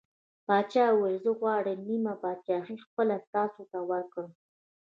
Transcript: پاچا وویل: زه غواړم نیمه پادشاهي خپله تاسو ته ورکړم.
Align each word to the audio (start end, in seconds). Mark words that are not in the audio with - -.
پاچا 0.45 0.85
وویل: 0.93 1.17
زه 1.25 1.31
غواړم 1.41 1.79
نیمه 1.89 2.13
پادشاهي 2.23 2.75
خپله 2.85 3.15
تاسو 3.33 3.61
ته 3.71 3.79
ورکړم. 3.89 4.31